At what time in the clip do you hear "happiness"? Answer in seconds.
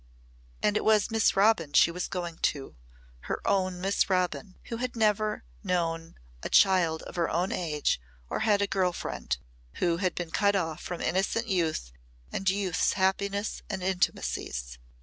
12.93-13.61